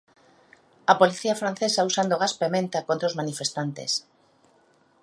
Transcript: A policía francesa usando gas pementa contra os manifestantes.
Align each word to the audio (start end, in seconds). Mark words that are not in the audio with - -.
A 0.91 0.93
policía 1.01 1.39
francesa 1.41 1.87
usando 1.89 2.19
gas 2.21 2.33
pementa 2.41 2.85
contra 2.87 3.09
os 3.09 3.17
manifestantes. 3.19 3.91